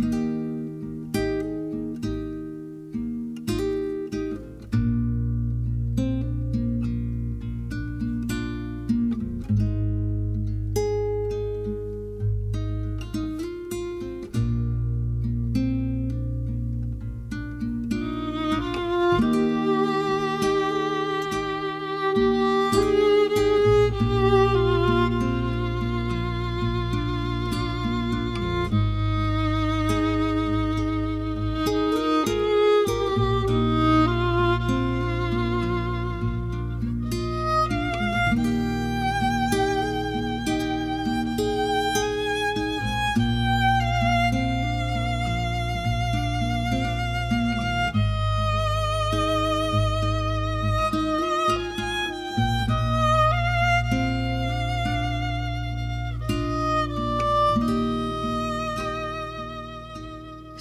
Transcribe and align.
you 0.00 0.33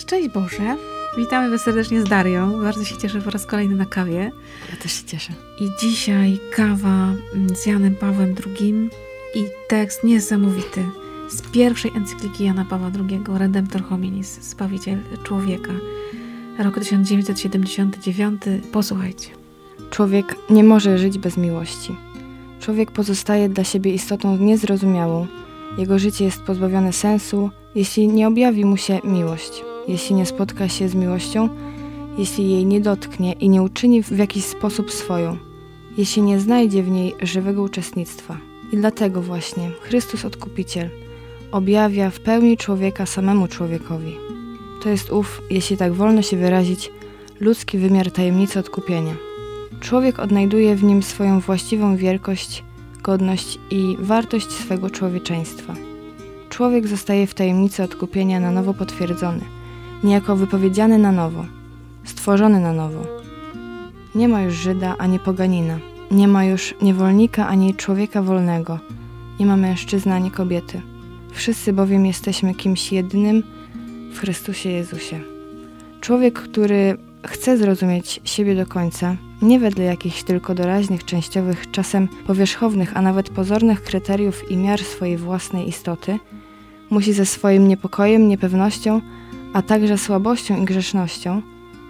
Szczęść 0.03 0.30
Boże. 0.30 0.77
Witamy 1.17 1.49
Was 1.49 1.62
serdecznie 1.62 2.02
z 2.02 2.03
Darią. 2.03 2.62
Bardzo 2.62 2.84
się 2.84 2.98
cieszę 2.98 3.21
po 3.21 3.29
raz 3.29 3.46
kolejny 3.46 3.76
na 3.76 3.85
kawie. 3.85 4.32
Ja 4.71 4.77
też 4.82 4.91
się 4.91 5.04
cieszę. 5.05 5.34
I 5.59 5.70
dzisiaj 5.79 6.40
kawa 6.55 7.13
mm, 7.35 7.55
z 7.55 7.65
Janem 7.65 7.96
Pawłem 7.96 8.35
II 8.46 8.90
i 9.35 9.46
tekst 9.68 10.04
niesamowity 10.04 10.85
z 11.29 11.41
pierwszej 11.41 11.91
encykliki 11.96 12.43
Jana 12.43 12.65
Pawła 12.65 12.91
II, 13.09 13.21
Redemptor 13.37 13.84
Hominis, 13.84 14.41
Zbawiciel 14.41 14.98
Człowieka, 15.24 15.74
rok 16.59 16.79
1979. 16.79 18.41
Posłuchajcie. 18.71 19.29
Człowiek 19.90 20.35
nie 20.49 20.63
może 20.63 20.98
żyć 20.98 21.18
bez 21.18 21.37
miłości. 21.37 21.96
Człowiek 22.59 22.91
pozostaje 22.91 23.49
dla 23.49 23.63
siebie 23.63 23.93
istotą 23.93 24.37
niezrozumiałą. 24.37 25.27
Jego 25.77 25.99
życie 25.99 26.26
jest 26.26 26.41
pozbawione 26.41 26.93
sensu, 26.93 27.49
jeśli 27.76 28.07
nie 28.07 28.27
objawi 28.27 28.65
mu 28.65 28.77
się 28.77 28.99
miłość 29.04 29.73
jeśli 29.87 30.15
nie 30.15 30.26
spotka 30.26 30.70
się 30.70 30.89
z 30.89 30.95
miłością, 30.95 31.49
jeśli 32.17 32.51
jej 32.51 32.65
nie 32.65 32.81
dotknie 32.81 33.34
i 33.34 33.49
nie 33.49 33.62
uczyni 33.62 34.03
w 34.03 34.17
jakiś 34.17 34.45
sposób 34.45 34.91
swoją, 34.91 35.37
jeśli 35.98 36.21
nie 36.21 36.40
znajdzie 36.40 36.84
w 36.84 36.91
niej 36.91 37.15
żywego 37.21 37.62
uczestnictwa. 37.62 38.37
I 38.71 38.77
dlatego 38.77 39.21
właśnie 39.21 39.71
Chrystus 39.81 40.25
Odkupiciel 40.25 40.90
objawia 41.51 42.09
w 42.09 42.20
pełni 42.20 42.57
człowieka 42.57 43.05
samemu 43.05 43.48
człowiekowi. 43.48 44.15
To 44.84 44.90
jest 44.90 45.12
ów, 45.12 45.41
jeśli 45.49 45.77
tak 45.77 45.93
wolno 45.93 46.21
się 46.21 46.37
wyrazić, 46.37 46.91
ludzki 47.40 47.77
wymiar 47.77 48.12
tajemnicy 48.12 48.59
odkupienia. 48.59 49.13
Człowiek 49.79 50.20
odnajduje 50.20 50.75
w 50.75 50.84
nim 50.84 51.03
swoją 51.03 51.40
właściwą 51.40 51.95
wielkość, 51.95 52.63
godność 53.03 53.59
i 53.71 53.97
wartość 53.99 54.51
swego 54.51 54.90
człowieczeństwa. 54.90 55.75
Człowiek 56.49 56.87
zostaje 56.87 57.27
w 57.27 57.34
tajemnicy 57.34 57.84
odkupienia 57.84 58.40
na 58.40 58.51
nowo 58.51 58.73
potwierdzony– 58.73 59.41
niejako 60.04 60.35
wypowiedziany 60.35 60.98
na 60.98 61.12
nowo, 61.12 61.46
stworzony 62.04 62.59
na 62.59 62.73
nowo. 62.73 63.05
Nie 64.16 64.28
ma 64.28 64.41
już 64.41 64.53
Żyda 64.53 64.96
ani 64.97 65.19
poganina, 65.19 65.79
nie 66.12 66.28
ma 66.28 66.46
już 66.46 66.75
niewolnika 66.81 67.47
ani 67.47 67.75
człowieka 67.75 68.22
wolnego, 68.22 68.80
nie 69.40 69.46
ma 69.46 69.58
mężczyzny 69.58 70.14
ani 70.14 70.31
kobiety. 70.31 70.81
Wszyscy 71.31 71.74
bowiem 71.74 72.06
jesteśmy 72.06 72.53
kimś 72.53 72.91
jedynym 72.91 73.44
w 74.14 74.19
Chrystusie 74.19 74.69
Jezusie. 74.69 75.19
Człowiek, 76.02 76.40
który 76.40 76.97
chce 77.25 77.58
zrozumieć 77.58 78.22
siebie 78.24 78.56
do 78.56 78.66
końca, 78.66 79.16
nie 79.41 79.59
wedle 79.59 79.84
jakichś 79.84 80.24
tylko 80.24 80.56
doraźnych, 80.56 81.06
częściowych, 81.06 81.72
czasem 81.72 82.08
powierzchownych, 82.28 82.97
a 82.97 83.02
nawet 83.02 83.30
pozornych 83.30 83.84
kryteriów 83.84 84.52
i 84.52 84.58
miar 84.58 84.84
swojej 84.84 85.18
własnej 85.18 85.68
istoty, 85.68 86.20
musi 86.90 87.14
ze 87.14 87.25
swoim 87.25 87.68
niepokojem, 87.68 88.28
niepewnością, 88.28 89.02
a 89.53 89.62
także 89.62 89.97
słabością 89.97 90.62
i 90.62 90.66
grzesznością, 90.66 91.41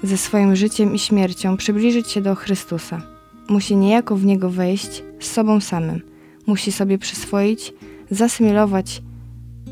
ze 0.04 0.18
swoim 0.18 0.56
życiem 0.56 0.96
i 0.96 1.00
śmiercią 1.00 1.58
przybliżyć 1.58 2.12
się 2.12 2.22
do 2.22 2.36
Chrystusa. 2.36 3.02
Musi 3.50 3.76
niejako 3.76 4.16
w 4.16 4.26
Niego 4.26 4.50
wejść 4.50 5.04
z 5.20 5.32
sobą 5.32 5.60
samym. 5.60 6.02
Musi 6.48 6.72
sobie 6.72 6.98
przyswoić, 6.98 7.74
zasymilować 8.12 9.02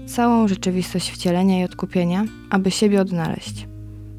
całą 0.05 0.47
rzeczywistość 0.47 1.11
wcielenia 1.11 1.61
i 1.61 1.63
odkupienia, 1.63 2.25
aby 2.49 2.71
siebie 2.71 3.01
odnaleźć. 3.01 3.67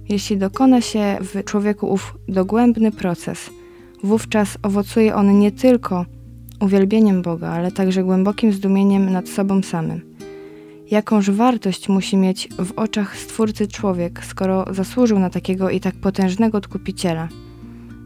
Jeśli 0.08 0.38
dokona 0.38 0.80
się 0.80 1.18
w 1.20 1.44
człowieku 1.44 1.92
ów 1.92 2.18
dogłębny 2.28 2.92
proces, 2.92 3.50
wówczas 4.04 4.58
owocuje 4.62 5.14
on 5.14 5.38
nie 5.38 5.52
tylko 5.52 6.06
uwielbieniem 6.60 7.22
Boga, 7.22 7.48
ale 7.48 7.72
także 7.72 8.04
głębokim 8.04 8.52
zdumieniem 8.52 9.12
nad 9.12 9.28
sobą 9.28 9.62
samym 9.62 10.11
jakąż 10.92 11.30
wartość 11.30 11.88
musi 11.88 12.16
mieć 12.16 12.48
w 12.58 12.72
oczach 12.76 13.16
Stwórcy 13.16 13.68
człowiek, 13.68 14.24
skoro 14.24 14.64
zasłużył 14.70 15.18
na 15.18 15.30
takiego 15.30 15.70
i 15.70 15.80
tak 15.80 15.94
potężnego 15.94 16.58
odkupiciela, 16.58 17.28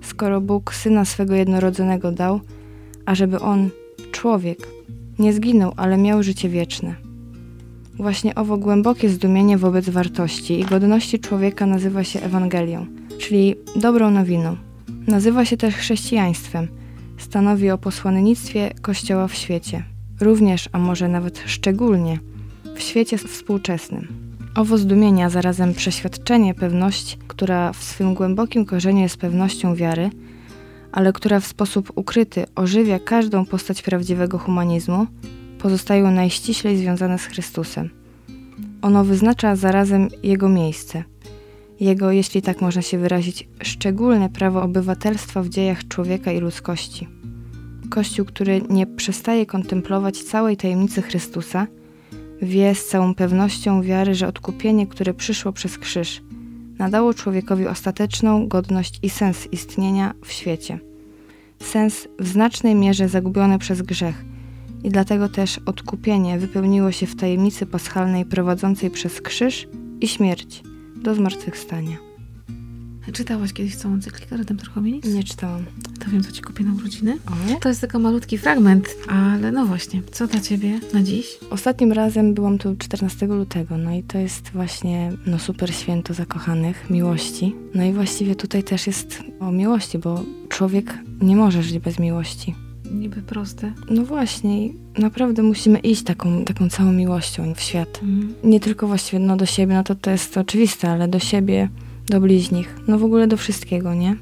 skoro 0.02 0.41
Bóg 0.41 0.74
Syna 0.74 1.04
swego 1.04 1.34
jednorodzonego 1.34 2.12
dał, 2.12 2.41
ażeby 3.06 3.41
On, 3.41 3.70
człowiek, 4.12 4.58
nie 5.19 5.32
zginął, 5.32 5.72
ale 5.76 5.97
miał 5.97 6.22
życie 6.22 6.48
wieczne. 6.48 6.94
Właśnie 7.94 8.34
owo 8.34 8.56
głębokie 8.56 9.08
zdumienie 9.08 9.58
wobec 9.58 9.88
wartości 9.88 10.60
i 10.60 10.64
godności 10.64 11.18
człowieka 11.18 11.66
nazywa 11.66 12.04
się 12.04 12.20
Ewangelią, 12.20 12.86
czyli 13.18 13.54
dobrą 13.76 14.10
nowiną. 14.10 14.56
Nazywa 15.06 15.44
się 15.44 15.56
też 15.56 15.74
chrześcijaństwem. 15.74 16.68
Stanowi 17.18 17.70
o 17.70 17.78
posłannictwie 17.78 18.70
Kościoła 18.82 19.28
w 19.28 19.34
świecie. 19.34 19.84
Również, 20.20 20.68
a 20.72 20.78
może 20.78 21.08
nawet 21.08 21.42
szczególnie– 21.47 22.18
w 22.76 22.82
świecie 22.82 23.19
współczesnym. 23.19 24.06
Owo 24.54 24.78
zdumienia, 24.78 25.31
zarazem 25.31 25.75
przeświadczenie, 25.75 26.54
pewność, 26.54 27.19
która 27.28 27.72
w 27.72 27.84
swym 27.84 28.14
głębokim 28.14 28.64
korzeniu 28.64 29.03
jest 29.03 29.16
pewnością 29.16 29.75
wiary, 29.75 30.10
ale 30.92 31.12
która 31.12 31.41
w 31.41 31.47
sposób 31.47 31.92
ukryty 31.94 32.44
ożywia 32.54 32.98
każdą 32.98 33.44
postać 33.47 33.82
prawdziwego 33.82 34.38
humanizmu, 34.38 35.06
pozostają 35.59 36.10
najściślej 36.10 36.76
związane 36.76 37.19
z 37.19 37.25
Chrystusem. 37.25 37.91
Ono 38.82 39.04
wyznacza 39.04 39.56
zarazem 39.56 40.09
Jego 40.22 40.48
miejsce, 40.48 41.04
Jego, 41.81 42.10
jeśli 42.10 42.42
tak 42.42 42.60
można 42.60 42.82
się 42.82 42.98
wyrazić, 42.98 43.48
szczególne 43.62 44.28
prawo 44.28 44.62
obywatelstwa 44.62 45.42
w 45.42 45.48
dziejach 45.48 45.88
człowieka 45.88 46.32
i 46.32 46.41
ludzkości. 46.41 47.09
Kościół, 47.91 48.26
który 48.26 48.62
nie 48.69 48.86
przestaje 48.86 49.47
kontemplować 49.47 50.22
całej 50.22 50.56
tajemnicy 50.56 51.03
Chrystusa– 51.03 51.66
Wie 52.42 52.74
z 52.74 52.86
całą 52.86 53.14
pewnością 53.14 53.82
wiary, 53.82 54.14
że 54.14 54.28
odkupienie, 54.28 54.86
które 54.86 55.14
przyszło 55.14 55.52
przez 55.52 55.78
krzyż, 55.78 56.22
nadało 56.78 57.14
człowiekowi 57.14 57.66
ostateczną 57.66 58.48
godność 58.48 58.98
i 59.02 59.10
sens 59.10 59.48
istnienia 59.52 60.14
w 60.24 60.32
świecie. 60.32 60.78
Sens 61.62 62.08
w 62.19 62.28
znacznej 62.28 62.74
mierze 62.74 63.08
zagubiony 63.08 63.58
przez 63.58 63.82
grzech 63.82 64.24
i 64.84 64.91
dlatego 64.91 65.28
też 65.28 65.60
odkupienie 65.66 66.38
wypełniło 66.38 66.92
się 66.92 67.06
w 67.06 67.16
tajemnicy 67.16 67.66
paschalnej 67.66 68.24
prowadzącej 68.24 68.91
przez 68.91 69.20
krzyż 69.20 69.68
i 70.00 70.08
śmierć 70.08 70.62
do 70.97 71.14
zmartwychwstania. 71.14 71.97
Czytałaś 73.12 73.53
kiedyś 73.53 73.77
całą 73.77 74.00
cyklikę 74.00 74.36
Redemptor 74.36 74.68
Hominis? 74.68 75.04
Nie 75.04 75.24
czytałam. 75.24 75.65
To 76.06 76.12
wiem, 76.12 76.22
co 76.22 76.32
ci 76.32 76.42
kupię 76.42 76.64
na 76.64 76.74
urodziny. 76.74 77.18
O? 77.26 77.60
To 77.60 77.68
jest 77.68 77.80
tylko 77.80 77.98
malutki 77.98 78.38
fragment, 78.38 78.88
ale 79.08 79.53
no 79.53 79.66
właśnie, 79.66 80.03
co 80.12 80.26
dla 80.26 80.41
ciebie 80.41 80.80
na 80.94 81.03
dziś? 81.03 81.26
Ostatnim 81.50 81.92
razem 81.92 82.34
byłam 82.34 82.58
tu 82.58 82.76
14 82.76 83.26
lutego, 83.26 83.78
no 83.78 83.94
i 83.94 84.03
to 84.03 84.18
jest 84.18 84.50
właśnie 84.50 85.12
no 85.26 85.38
super 85.38 85.74
święto 85.74 86.14
zakochanych, 86.14 86.91
miłości. 86.91 87.54
No 87.74 87.84
i 87.84 87.92
właściwie 87.92 88.34
tutaj 88.34 88.62
też 88.62 88.86
jest 88.86 89.22
o 89.41 89.53
miłości, 89.53 89.98
bo 89.98 90.22
człowiek 90.48 90.98
nie 91.20 91.36
może 91.36 91.62
żyć 91.62 91.78
bez 91.78 91.98
miłości. 91.98 92.54
Niby 92.92 93.22
proste. 93.22 93.72
No 93.91 94.03
właśnie, 94.03 94.68
naprawdę 94.98 95.42
musimy 95.42 95.78
iść 95.78 96.03
taką, 96.03 96.44
taką 96.44 96.70
całą 96.70 96.92
miłością 96.92 97.54
w 97.54 97.60
świat. 97.60 98.00
Mhm. 98.03 98.34
Nie 98.44 98.60
tylko 98.60 98.86
właściwie 98.86 99.18
no 99.18 99.36
do 99.36 99.47
siebie, 99.47 99.74
no 99.74 99.84
to 99.84 99.94
to 99.94 100.10
jest 100.10 100.36
oczywiste, 100.36 100.91
ale 100.91 101.08
do 101.08 101.18
siebie, 101.18 101.68
do 102.08 102.20
bliźnich, 102.20 102.76
no 102.88 102.98
w 102.98 103.04
ogóle 103.04 103.26
do 103.26 103.36
wszystkiego, 103.36 103.94
nie? 103.94 104.16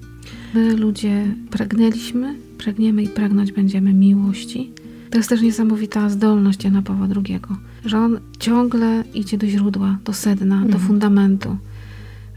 My 0.55 0.77
ludzie 0.77 1.35
pragnęliśmy, 1.51 2.35
pragniemy 2.59 3.03
i 3.03 3.09
pragnąć 3.09 3.53
będziemy 3.53 3.93
miłości. 3.95 4.71
To 5.11 5.19
jest 5.19 5.29
też 5.29 5.41
niesamowita 5.43 6.09
zdolność 6.09 6.65
Jana 6.65 6.83
Pawła 6.83 7.09
II, 7.17 7.41
że 7.85 7.99
on 7.99 8.19
ciągle 8.39 9.05
idzie 9.15 9.39
do 9.39 9.47
źródła, 9.47 9.99
do 10.05 10.13
sedna, 10.13 10.57
do 10.59 10.65
Mhm. 10.65 10.85
fundamentu, 10.87 11.57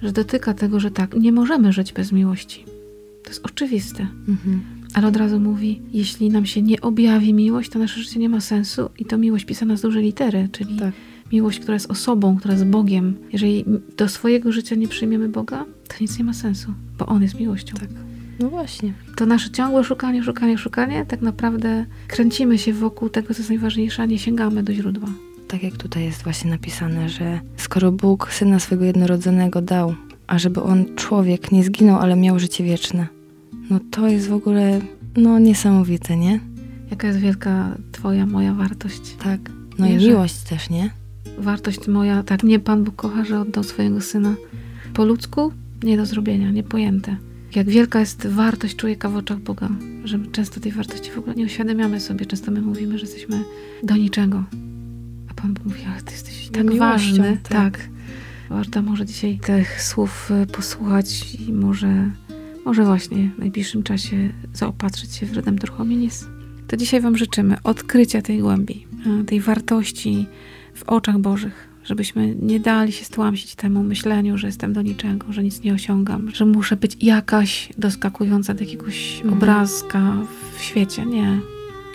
że 0.02 0.12
dotyka 0.12 0.54
tego, 0.54 0.80
że 0.80 0.92
tak, 0.92 1.16
nie 1.16 1.32
możemy 1.32 1.74
żyć 1.74 1.94
bez 1.94 2.12
miłości. 2.12 2.64
To 3.24 3.30
jest 3.30 3.46
oczywiste. 3.46 4.08
Mhm. 4.28 4.62
Ale 4.94 5.08
od 5.08 5.16
razu 5.18 5.40
mówi, 5.40 5.82
jeśli 5.94 6.30
nam 6.30 6.46
się 6.46 6.62
nie 6.62 6.82
objawi 6.82 7.34
miłość, 7.34 7.70
to 7.70 7.80
nasze 7.80 8.00
życie 8.02 8.20
nie 8.20 8.30
ma 8.30 8.42
sensu 8.42 8.90
i 9.00 9.06
to 9.06 9.18
miłość 9.18 9.46
pisana 9.46 9.78
z 9.78 9.82
dużej 9.82 10.04
litery, 10.04 10.50
czyli 10.52 10.76
Tak. 10.76 10.94
Miłość, 11.32 11.60
która 11.60 11.74
jest 11.74 11.92
osobą, 11.92 12.38
która 12.38 12.54
jest 12.54 12.66
Bogiem. 12.66 13.16
Jeżeli 13.34 13.66
do 13.98 14.10
swojego 14.10 14.52
życia 14.52 14.76
nie 14.76 14.88
przyjmiemy 14.88 15.30
Boga, 15.30 15.66
to 15.88 15.96
nic 16.02 16.18
nie 16.20 16.26
ma 16.26 16.34
sensu, 16.34 16.74
bo 16.98 17.06
On 17.06 17.22
jest 17.22 17.40
miłością. 17.40 17.78
Tak. 17.78 17.90
No 18.40 18.50
właśnie. 18.50 18.94
To 19.16 19.26
nasze 19.26 19.50
ciągłe 19.50 19.84
szukanie, 19.84 20.24
szukanie, 20.24 20.58
szukanie, 20.58 21.06
tak 21.06 21.22
naprawdę 21.22 21.86
kręcimy 22.08 22.58
się 22.58 22.74
wokół 22.74 23.10
tego, 23.10 23.34
co 23.34 23.40
jest 23.40 23.50
najważniejsze, 23.50 24.04
a 24.04 24.06
nie 24.06 24.20
sięgamy 24.20 24.64
do 24.64 24.74
źródła. 24.74 25.10
Tak 25.48 25.64
jak 25.64 25.78
tutaj 25.78 26.04
jest 26.04 26.24
właśnie 26.24 26.52
napisane, 26.52 27.10
że 27.10 27.40
skoro 27.58 27.92
Bóg 27.92 28.32
Syna 28.34 28.60
swego 28.60 28.86
jednorodzonego 28.86 29.62
dał, 29.62 29.96
a 30.28 30.40
żeby 30.40 30.62
On, 30.64 30.86
człowiek, 30.96 31.52
nie 31.52 31.64
zginął, 31.64 32.00
ale 32.00 32.16
miał 32.16 32.40
życie 32.40 32.64
wieczne, 32.64 33.08
no 33.70 33.80
to 33.92 34.08
jest 34.08 34.28
w 34.28 34.34
ogóle, 34.34 34.80
no 35.18 35.40
niesamowite, 35.40 36.18
nie? 36.18 36.40
Jaka 36.92 37.08
jest 37.08 37.20
wielka 37.20 37.78
Twoja, 37.92 38.26
moja 38.26 38.54
wartość? 38.54 39.16
Tak. 39.24 39.40
No 39.80 39.88
Wierzę. 39.88 40.06
i 40.06 40.10
miłość 40.10 40.36
też, 40.40 40.70
nie? 40.70 40.90
Wartość 41.38 41.88
moja, 41.88 42.24
tak 42.24 42.44
mnie 42.44 42.60
Pan 42.60 42.84
Bóg 42.84 42.96
kocha, 42.96 43.26
że 43.26 43.40
oddał 43.40 43.64
swojego 43.64 44.02
Syna. 44.02 44.36
Po 44.94 45.06
ludzku 45.06 45.52
nie 45.84 45.98
do 45.98 46.06
zrobienia, 46.06 46.52
niepojęte. 46.52 47.18
Jak 47.56 47.70
wielka 47.70 48.00
jest 48.00 48.28
wartość 48.28 48.76
człowieka 48.76 49.10
w 49.10 49.16
oczach 49.16 49.40
Boga, 49.40 49.70
że 50.04 50.18
my 50.18 50.28
często 50.28 50.60
tej 50.60 50.72
wartości 50.72 51.12
w 51.12 51.18
ogóle 51.18 51.36
nie 51.36 51.46
uświadamiamy 51.46 52.00
sobie. 52.00 52.26
Często 52.26 52.52
my 52.52 52.62
mówimy, 52.62 52.98
że 52.98 53.06
jesteśmy 53.06 53.44
do 53.84 53.96
niczego. 53.98 54.44
A 55.32 55.34
Pan 55.34 55.54
Bóg 55.54 55.66
mówi, 55.66 55.82
ale 55.92 56.02
Ty 56.02 56.12
jesteś 56.12 56.50
tak 56.50 56.64
miłością, 56.64 56.88
ważny. 56.90 57.38
tak. 57.44 57.52
Tak. 57.52 57.90
Warto 58.50 58.82
może 58.82 59.06
dzisiaj 59.06 59.40
tych 59.40 59.84
słów 59.84 60.32
y, 60.44 60.46
posłuchać 60.48 61.36
i 61.48 61.54
może, 61.54 62.10
może 62.66 62.86
właśnie 62.86 63.32
w 63.36 63.40
najbliższym 63.40 63.84
czasie 63.84 64.30
zaopatrzyć 64.54 65.16
się 65.16 65.26
w 65.26 65.34
Redemptor 65.34 65.72
Hominis. 65.72 66.26
To 66.68 66.78
dzisiaj 66.78 67.02
Wam 67.02 67.18
życzymy 67.18 67.58
odkrycia 67.64 68.22
tej 68.22 68.40
głębi, 68.40 68.88
y, 69.22 69.24
tej 69.24 69.42
wartości 69.42 70.26
w 70.78 70.84
oczach 70.90 71.18
Bożych, 71.18 71.68
żebyśmy 71.84 72.36
nie 72.42 72.60
dali 72.60 72.92
się 72.92 73.06
stłamsić 73.06 73.56
temu 73.56 73.84
myśleniu, 73.84 74.38
że 74.38 74.48
jestem 74.48 74.74
do 74.74 74.82
niczego, 74.82 75.34
że 75.34 75.44
nic 75.44 75.62
nie 75.62 75.74
osiągam, 75.74 76.32
że 76.34 76.46
muszę 76.46 76.76
być 76.78 76.98
jakaś 77.04 77.70
doskakująca 77.78 78.54
do 78.54 78.64
jakiegoś 78.64 79.16
Mhm. 79.16 79.34
obrazka 79.34 80.02
w 80.58 80.62
świecie. 80.62 81.06
Nie. 81.06 81.40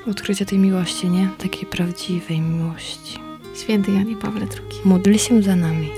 Odkrycie 0.07 0.47
tej 0.47 0.59
miłości, 0.59 1.09
nie? 1.11 1.29
Takiej 1.39 1.67
prawdziwej 1.67 2.41
miłości. 2.41 3.19
Święty 3.63 3.93
Janie 3.93 4.17
Pawle 4.17 4.41
II. 4.41 4.81
Módl 4.85 5.15
się 5.17 5.43
za 5.43 5.57
nami. 5.57 5.89